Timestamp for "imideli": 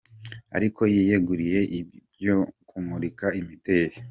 3.39-3.95